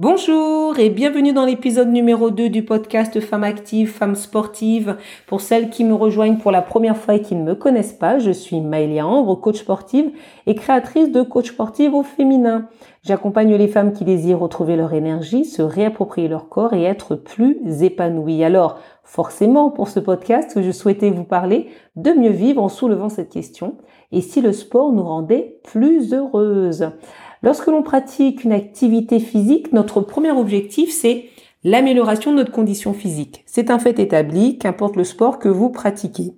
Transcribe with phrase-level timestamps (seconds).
[0.00, 4.96] Bonjour et bienvenue dans l'épisode numéro 2 du podcast Femmes actives, femmes sportives.
[5.26, 8.20] Pour celles qui me rejoignent pour la première fois et qui ne me connaissent pas,
[8.20, 10.12] je suis Maëlia Ambre, coach sportive
[10.46, 12.68] et créatrice de coach sportive au féminin.
[13.02, 17.58] J'accompagne les femmes qui désirent retrouver leur énergie, se réapproprier leur corps et être plus
[17.82, 18.44] épanouies.
[18.44, 23.30] Alors, forcément, pour ce podcast, je souhaitais vous parler de mieux vivre en soulevant cette
[23.30, 23.78] question
[24.12, 26.92] et si le sport nous rendait plus heureuses.
[27.42, 31.26] Lorsque l'on pratique une activité physique, notre premier objectif, c'est
[31.64, 33.44] l'amélioration de notre condition physique.
[33.46, 36.34] C'est un fait établi, qu'importe le sport que vous pratiquez.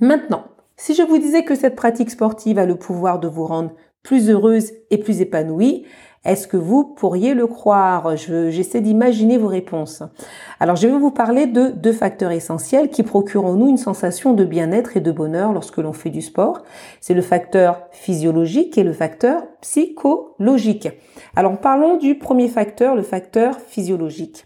[0.00, 0.44] Maintenant,
[0.76, 3.72] si je vous disais que cette pratique sportive a le pouvoir de vous rendre
[4.06, 5.84] plus heureuse et plus épanouie,
[6.24, 8.16] est-ce que vous pourriez le croire?
[8.16, 10.04] J'essaie d'imaginer vos réponses.
[10.60, 14.32] Alors, je vais vous parler de deux facteurs essentiels qui procurent en nous une sensation
[14.32, 16.62] de bien-être et de bonheur lorsque l'on fait du sport.
[17.00, 20.88] C'est le facteur physiologique et le facteur psychologique.
[21.34, 24.45] Alors, parlons du premier facteur, le facteur physiologique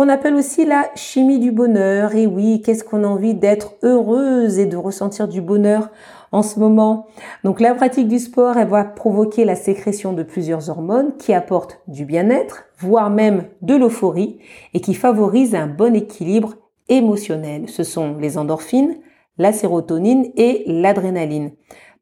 [0.00, 2.14] qu'on appelle aussi la chimie du bonheur.
[2.14, 5.90] Et oui, qu'est-ce qu'on a envie d'être heureuse et de ressentir du bonheur
[6.32, 7.04] en ce moment?
[7.44, 11.82] Donc la pratique du sport, elle va provoquer la sécrétion de plusieurs hormones qui apportent
[11.86, 14.38] du bien-être, voire même de l'euphorie,
[14.72, 16.54] et qui favorisent un bon équilibre
[16.88, 17.68] émotionnel.
[17.68, 18.96] Ce sont les endorphines,
[19.36, 21.50] la sérotonine et l'adrénaline.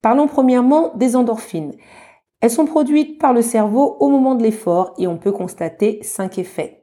[0.03, 1.73] Parlons premièrement des endorphines.
[2.41, 6.39] Elles sont produites par le cerveau au moment de l'effort et on peut constater cinq
[6.39, 6.78] effets.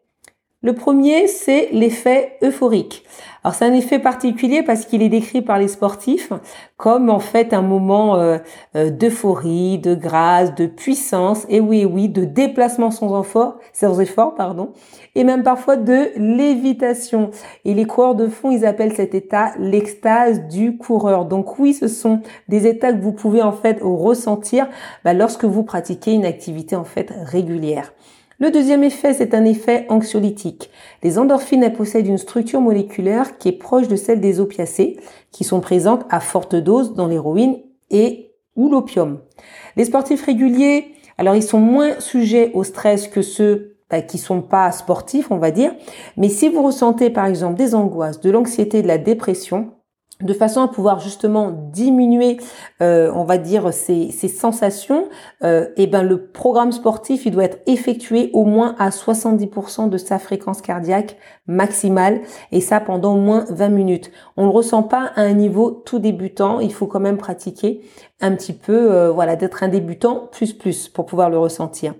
[0.65, 3.03] Le premier, c'est l'effet euphorique.
[3.43, 6.33] Alors c'est un effet particulier parce qu'il est décrit par les sportifs
[6.75, 8.39] comme en fait un moment euh,
[8.75, 14.33] euh, d'euphorie, de grâce, de puissance, et oui, oui, de déplacement sans effort, sans effort,
[14.33, 14.71] pardon,
[15.13, 17.29] et même parfois de lévitation.
[17.63, 21.25] Et les coureurs de fond, ils appellent cet état l'extase du coureur.
[21.25, 24.67] Donc oui, ce sont des états que vous pouvez en fait ressentir
[25.03, 27.93] bah, lorsque vous pratiquez une activité en fait régulière.
[28.37, 30.69] Le deuxième effet, c'est un effet anxiolytique.
[31.03, 34.97] Les endorphines possèdent une structure moléculaire qui est proche de celle des opiacés,
[35.31, 37.59] qui sont présentes à forte dose dans l'héroïne
[37.91, 39.19] et ou l'opium.
[39.77, 40.87] Les sportifs réguliers,
[41.17, 45.37] alors ils sont moins sujets au stress que ceux bah, qui sont pas sportifs, on
[45.37, 45.73] va dire.
[46.17, 49.71] Mais si vous ressentez par exemple des angoisses, de l'anxiété, de la dépression,
[50.21, 52.37] de façon à pouvoir justement diminuer,
[52.81, 55.09] euh, on va dire, ces, ces sensations,
[55.43, 59.97] euh, et ben le programme sportif, il doit être effectué au moins à 70% de
[59.97, 61.17] sa fréquence cardiaque
[61.47, 62.21] maximale,
[62.51, 64.11] et ça pendant au moins 20 minutes.
[64.37, 67.81] On ne le ressent pas à un niveau tout débutant, il faut quand même pratiquer
[68.21, 71.93] un petit peu, euh, voilà, d'être un débutant plus plus pour pouvoir le ressentir.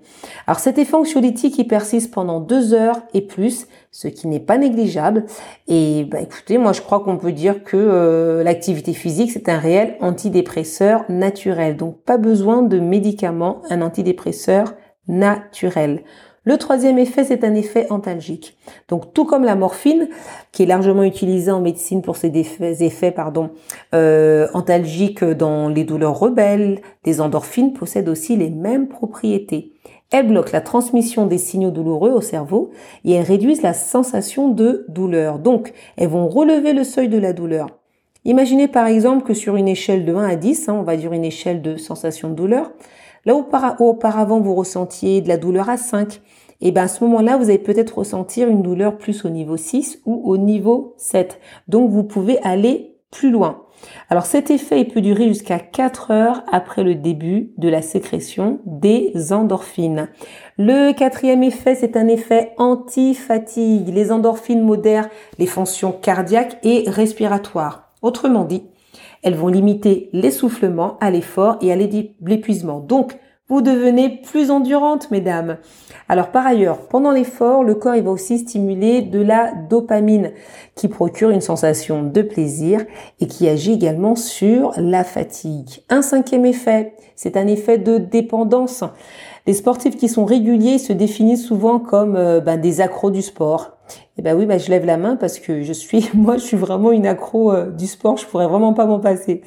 [0.46, 4.56] Alors cet effet anxiolytique, il persiste pendant deux heures et plus, ce qui n'est pas
[4.56, 5.26] négligeable.
[5.68, 9.58] Et bah, écoutez, moi je crois qu'on peut dire que euh, l'activité physique, c'est un
[9.58, 11.76] réel antidépresseur naturel.
[11.76, 14.74] Donc pas besoin de médicaments, un antidépresseur
[15.08, 16.02] naturel.
[16.46, 18.56] Le troisième effet, c'est un effet antalgique.
[18.88, 20.08] Donc tout comme la morphine,
[20.52, 23.14] qui est largement utilisée en médecine pour ses effets,
[23.92, 29.72] euh, antalgiques dans les douleurs rebelles, les endorphines possèdent aussi les mêmes propriétés.
[30.12, 32.70] Elles bloquent la transmission des signaux douloureux au cerveau
[33.04, 35.40] et elles réduisent la sensation de douleur.
[35.40, 37.66] Donc, elles vont relever le seuil de la douleur.
[38.24, 41.12] Imaginez par exemple que sur une échelle de 1 à 10, hein, on va dire
[41.12, 42.70] une échelle de sensation de douleur,
[43.24, 43.44] là où
[43.80, 46.20] auparavant vous ressentiez de la douleur à 5,
[46.60, 50.00] et ben à ce moment-là, vous allez peut-être ressentir une douleur plus au niveau 6
[50.06, 51.40] ou au niveau 7.
[51.68, 53.62] Donc vous pouvez aller plus loin.
[54.08, 59.32] Alors cet effet peut durer jusqu'à 4 heures après le début de la sécrétion des
[59.32, 60.08] endorphines.
[60.56, 63.88] Le quatrième effet, c'est un effet anti-fatigue.
[63.88, 67.92] Les endorphines modèrent les fonctions cardiaques et respiratoires.
[68.02, 68.64] Autrement dit,
[69.22, 72.80] elles vont limiter l'essoufflement à l'effort et à l'épuisement.
[72.80, 73.18] Donc,
[73.48, 75.58] vous devenez plus endurante, mesdames.
[76.08, 80.32] Alors par ailleurs, pendant l'effort, le corps il va aussi stimuler de la dopamine
[80.74, 82.84] qui procure une sensation de plaisir
[83.20, 85.82] et qui agit également sur la fatigue.
[85.88, 88.84] Un cinquième effet, c'est un effet de dépendance.
[89.46, 93.76] Les sportifs qui sont réguliers se définissent souvent comme euh, ben, des accros du sport.
[94.18, 96.56] Eh ben oui, ben je lève la main parce que je suis, moi, je suis
[96.56, 98.16] vraiment une accro euh, du sport.
[98.16, 99.42] Je pourrais vraiment pas m'en passer.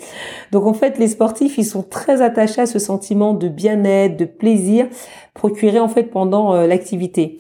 [0.52, 4.26] Donc en fait, les sportifs, ils sont très attachés à ce sentiment de bien-être, de
[4.26, 4.88] plaisir
[5.34, 7.38] procuré en fait pendant euh, l'activité.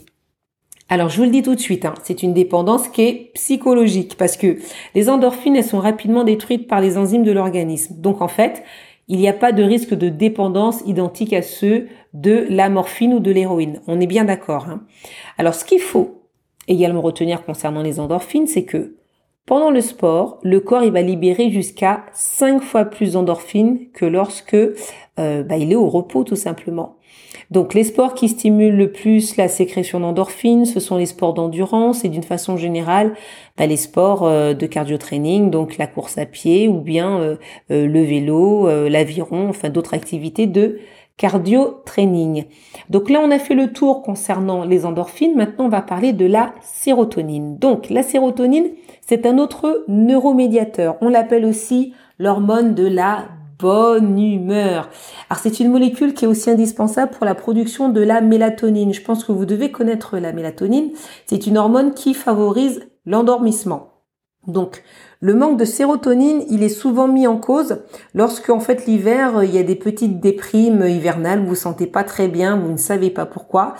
[0.91, 4.15] Alors je vous le dis tout de suite, hein, c'est une dépendance qui est psychologique
[4.17, 4.57] parce que
[4.95, 7.93] les endorphines, elles sont rapidement détruites par les enzymes de l'organisme.
[7.99, 8.63] Donc en fait,
[9.09, 13.19] il n'y a pas de risque de dépendance identique à ceux de la morphine ou
[13.19, 13.81] de l'héroïne.
[13.87, 14.69] On est bien d'accord.
[14.69, 14.83] Hein.
[15.37, 16.23] Alors ce qu'il faut
[16.67, 18.95] également retenir concernant les endorphines, c'est que
[19.47, 24.53] pendant le sport, le corps il va libérer jusqu'à 5 fois plus d'endorphines que lorsque
[24.53, 26.98] euh, bah, il est au repos tout simplement.
[27.51, 32.05] Donc les sports qui stimulent le plus la sécrétion d'endorphines, ce sont les sports d'endurance
[32.05, 33.13] et d'une façon générale
[33.57, 37.35] bah, les sports euh, de cardio-training, donc la course à pied ou bien euh,
[37.71, 40.79] euh, le vélo, l'aviron, enfin d'autres activités de
[41.17, 42.45] cardio-training.
[42.89, 45.35] Donc là, on a fait le tour concernant les endorphines.
[45.35, 47.57] Maintenant, on va parler de la sérotonine.
[47.57, 48.67] Donc la sérotonine,
[49.05, 50.95] c'est un autre neuromédiateur.
[51.01, 53.25] On l'appelle aussi l'hormone de la
[53.59, 54.89] bonne humeur.
[55.29, 58.93] Alors c'est une molécule qui est aussi indispensable pour la production de la mélatonine.
[58.93, 60.91] Je pense que vous devez connaître la mélatonine.
[61.25, 63.89] C'est une hormone qui favorise l'endormissement.
[64.47, 64.83] Donc
[65.21, 67.79] le manque de sérotonine, il est souvent mis en cause
[68.13, 72.05] lorsque en fait l'hiver, il y a des petites déprimes hivernales, vous vous sentez pas
[72.05, 73.75] très bien, vous ne savez pas pourquoi.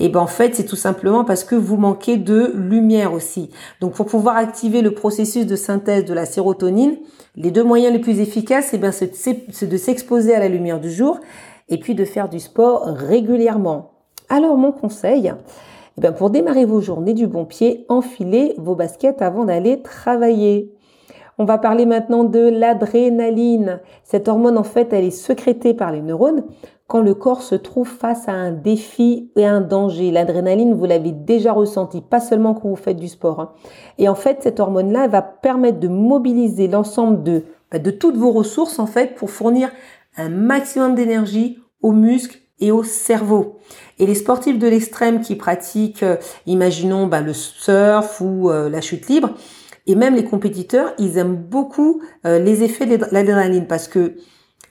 [0.00, 3.50] Et ben en fait, c'est tout simplement parce que vous manquez de lumière aussi.
[3.80, 6.96] Donc pour pouvoir activer le processus de synthèse de la sérotonine,
[7.36, 10.90] les deux moyens les plus efficaces, eh ben, c'est de s'exposer à la lumière du
[10.90, 11.20] jour
[11.68, 13.92] et puis de faire du sport régulièrement.
[14.28, 15.32] Alors mon conseil,
[15.96, 20.74] eh ben, pour démarrer vos journées du bon pied, enfilez vos baskets avant d'aller travailler.
[21.40, 23.80] On va parler maintenant de l'adrénaline.
[24.04, 26.44] Cette hormone, en fait, elle est sécrétée par les neurones
[26.86, 30.10] quand le corps se trouve face à un défi et un danger.
[30.10, 33.40] L'adrénaline, vous l'avez déjà ressenti, pas seulement quand vous faites du sport.
[33.40, 33.52] Hein.
[33.96, 38.32] Et en fait, cette hormone-là va permettre de mobiliser l'ensemble de, bah, de toutes vos
[38.32, 39.70] ressources, en fait, pour fournir
[40.18, 43.60] un maximum d'énergie aux muscles et au cerveau.
[43.98, 48.82] Et les sportifs de l'extrême qui pratiquent, euh, imaginons bah, le surf ou euh, la
[48.82, 49.30] chute libre,
[49.90, 54.16] et même les compétiteurs, ils aiment beaucoup euh, les effets de l'adrénaline parce que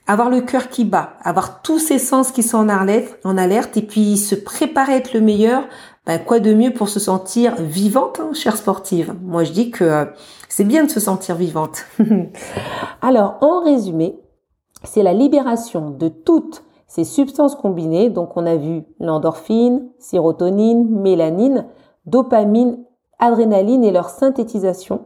[0.07, 3.77] avoir le cœur qui bat, avoir tous ses sens qui sont en alerte, en alerte
[3.77, 5.65] et puis se préparer à être le meilleur,
[6.07, 9.13] ben quoi de mieux pour se sentir vivante, hein, chère sportive?
[9.21, 10.05] Moi, je dis que euh,
[10.47, 11.85] c'est bien de se sentir vivante.
[13.01, 14.17] Alors, en résumé,
[14.83, 18.09] c'est la libération de toutes ces substances combinées.
[18.09, 21.67] Donc, on a vu l'endorphine, sérotonine, mélanine,
[22.05, 22.79] dopamine
[23.19, 25.05] adrénaline et leur synthétisation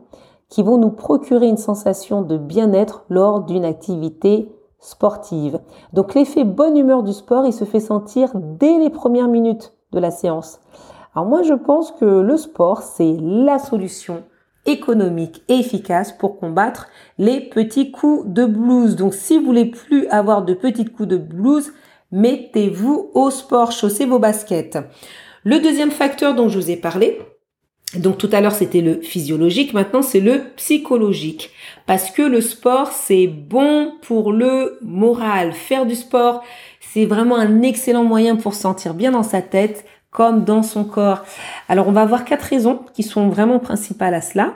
[0.49, 5.59] qui vont nous procurer une sensation de bien-être lors d'une activité sportive.
[5.93, 9.99] Donc l'effet bonne humeur du sport, il se fait sentir dès les premières minutes de
[9.99, 10.59] la séance.
[11.15, 14.23] Alors moi je pense que le sport, c'est la solution
[14.65, 16.87] économique et efficace pour combattre
[17.17, 18.95] les petits coups de blues.
[18.95, 21.73] Donc si vous voulez plus avoir de petits coups de blues,
[22.11, 24.77] mettez-vous au sport, chaussez vos baskets.
[25.43, 27.19] Le deuxième facteur dont je vous ai parlé,
[27.95, 31.51] donc tout à l'heure c'était le physiologique, maintenant c'est le psychologique.
[31.85, 35.53] Parce que le sport c'est bon pour le moral.
[35.53, 36.43] Faire du sport
[36.81, 41.23] c'est vraiment un excellent moyen pour sentir bien dans sa tête comme dans son corps.
[41.67, 44.53] Alors on va avoir quatre raisons qui sont vraiment principales à cela.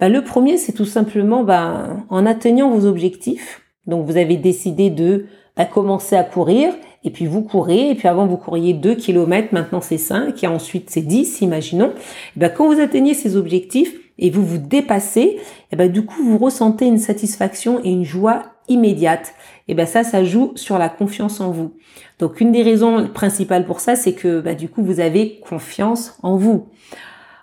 [0.00, 3.62] Bah, le premier c'est tout simplement bah, en atteignant vos objectifs.
[3.86, 6.74] Donc vous avez décidé de bah, commencer à courir
[7.06, 10.46] et puis vous courez, et puis avant vous couriez 2 km, maintenant c'est 5, et
[10.48, 11.92] ensuite c'est 10, imaginons.
[12.36, 15.38] Et ben quand vous atteignez ces objectifs et vous vous dépassez,
[15.70, 19.34] et ben du coup vous ressentez une satisfaction et une joie immédiate.
[19.68, 21.74] Et ben ça, ça joue sur la confiance en vous.
[22.18, 26.18] Donc une des raisons principales pour ça, c'est que ben, du coup vous avez confiance
[26.24, 26.66] en vous.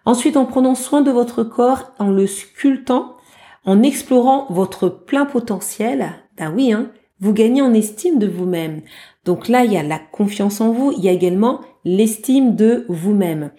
[0.06, 3.16] Ensuite, en prenant soin de votre corps, en le sculptant,
[3.64, 6.92] en explorant votre plein potentiel, ben oui, hein,
[7.24, 8.82] vous gagnez en estime de vous-même.
[9.24, 12.86] Donc là, il y a la confiance en vous, il y a également l'estime de
[12.90, 13.52] vous-même.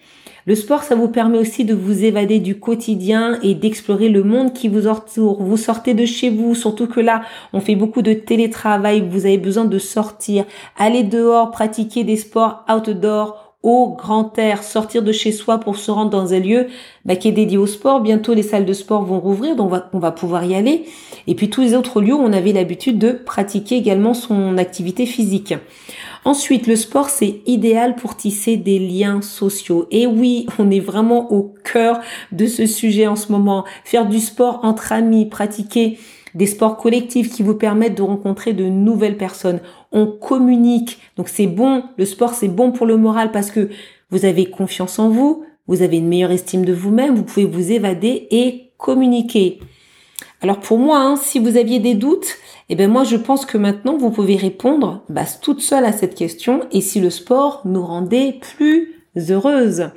[0.45, 4.53] Le sport, ça vous permet aussi de vous évader du quotidien et d'explorer le monde
[4.53, 5.41] qui vous entoure.
[5.41, 9.39] Vous sortez de chez vous, surtout que là, on fait beaucoup de télétravail, vous avez
[9.39, 10.45] besoin de sortir,
[10.77, 15.89] aller dehors, pratiquer des sports outdoor au grand air, sortir de chez soi pour se
[15.89, 16.67] rendre dans un lieu
[17.03, 17.99] bah, qui est dédié au sport.
[17.99, 20.85] Bientôt, les salles de sport vont rouvrir, donc on va, on va pouvoir y aller.
[21.25, 25.07] Et puis tous les autres lieux où on avait l'habitude de pratiquer également son activité
[25.07, 25.55] physique.
[26.25, 29.87] Ensuite, le sport, c'est idéal pour tisser des liens sociaux.
[29.89, 31.99] Et oui, on est vraiment au cœur
[32.31, 33.65] de ce sujet en ce moment.
[33.83, 35.97] Faire du sport entre amis, pratiquer
[36.35, 39.61] des sports collectifs qui vous permettent de rencontrer de nouvelles personnes.
[39.91, 40.99] On communique.
[41.17, 43.69] Donc c'est bon, le sport c'est bon pour le moral parce que
[44.11, 47.71] vous avez confiance en vous, vous avez une meilleure estime de vous-même, vous pouvez vous
[47.71, 49.59] évader et communiquer.
[50.41, 52.35] Alors pour moi, hein, si vous aviez des doutes,
[52.69, 56.15] eh ben moi je pense que maintenant vous pouvez répondre bah, toute seule à cette
[56.15, 58.94] question et si le sport nous rendait plus
[59.29, 59.89] heureuse.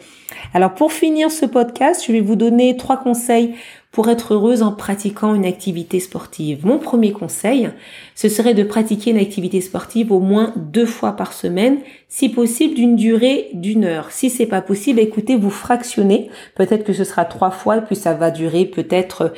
[0.54, 3.54] Alors pour finir ce podcast, je vais vous donner trois conseils
[3.90, 6.66] pour être heureuse en pratiquant une activité sportive.
[6.66, 7.70] Mon premier conseil,
[8.14, 12.74] ce serait de pratiquer une activité sportive au moins deux fois par semaine, si possible
[12.74, 14.12] d'une durée d'une heure.
[14.12, 16.28] Si c'est pas possible, écoutez, vous fractionnez.
[16.54, 19.32] Peut-être que ce sera trois fois, puis ça va durer peut-être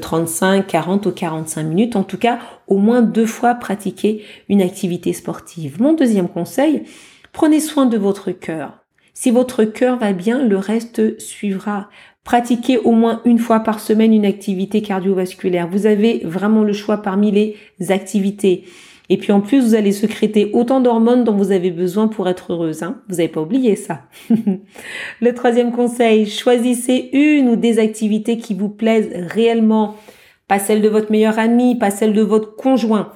[0.00, 1.96] 35, euh, 40 ou 45 minutes.
[1.96, 2.38] En tout cas,
[2.68, 5.82] au moins deux fois pratiquer une activité sportive.
[5.82, 6.84] Mon deuxième conseil,
[7.36, 8.85] Prenez soin de votre cœur.
[9.18, 11.88] Si votre cœur va bien, le reste suivra.
[12.22, 15.68] Pratiquez au moins une fois par semaine une activité cardiovasculaire.
[15.68, 17.56] Vous avez vraiment le choix parmi les
[17.90, 18.64] activités.
[19.08, 22.52] Et puis en plus, vous allez secréter autant d'hormones dont vous avez besoin pour être
[22.52, 22.82] heureuse.
[22.82, 24.02] Hein vous n'avez pas oublié ça.
[25.22, 29.96] le troisième conseil, choisissez une ou des activités qui vous plaisent réellement.
[30.46, 33.12] Pas celle de votre meilleur ami, pas celle de votre conjoint.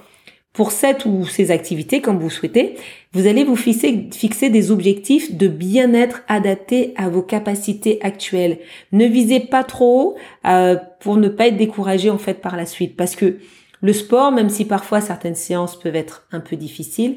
[0.53, 2.75] Pour cette ou ces activités, comme vous souhaitez,
[3.13, 8.59] vous allez vous fixer, des objectifs de bien-être adaptés à vos capacités actuelles.
[8.91, 10.17] Ne visez pas trop
[10.47, 13.39] euh, pour ne pas être découragé en fait par la suite, parce que
[13.81, 17.17] le sport, même si parfois certaines séances peuvent être un peu difficiles,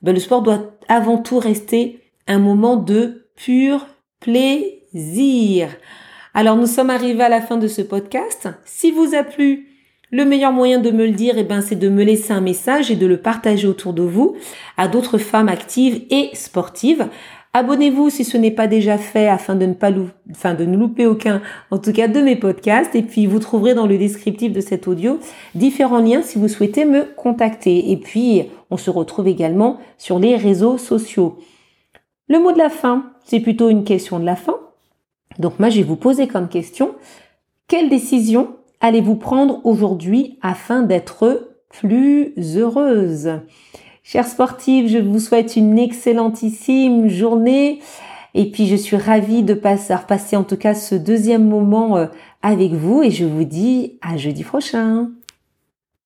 [0.00, 3.86] ben le sport doit avant tout rester un moment de pur
[4.20, 5.68] plaisir.
[6.32, 8.48] Alors nous sommes arrivés à la fin de ce podcast.
[8.64, 9.67] Si vous a plu,
[10.10, 12.90] le meilleur moyen de me le dire, eh ben, c'est de me laisser un message
[12.90, 14.36] et de le partager autour de vous
[14.76, 17.08] à d'autres femmes actives et sportives.
[17.54, 19.90] Abonnez-vous si ce n'est pas déjà fait afin de ne pas
[20.30, 22.94] enfin de ne louper aucun, en tout cas de mes podcasts.
[22.94, 25.18] Et puis vous trouverez dans le descriptif de cet audio
[25.54, 27.90] différents liens si vous souhaitez me contacter.
[27.90, 31.38] Et puis on se retrouve également sur les réseaux sociaux.
[32.28, 34.56] Le mot de la fin, c'est plutôt une question de la fin.
[35.38, 36.94] Donc moi je vais vous poser comme question,
[37.66, 43.40] quelle décision allez-vous prendre aujourd'hui afin d'être plus heureuse?
[44.02, 47.80] Chers sportifs, je vous souhaite une excellentissime journée.
[48.34, 52.06] Et puis je suis ravie de passer, passer en tout cas ce deuxième moment euh,
[52.42, 55.10] avec vous et je vous dis à jeudi prochain.